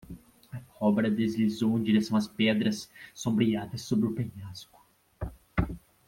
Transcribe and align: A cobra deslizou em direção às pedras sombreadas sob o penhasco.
A 0.51 0.59
cobra 0.61 1.11
deslizou 1.11 1.77
em 1.77 1.83
direção 1.83 2.17
às 2.17 2.27
pedras 2.27 2.89
sombreadas 3.13 3.83
sob 3.83 4.07
o 4.07 4.13
penhasco. 4.15 4.81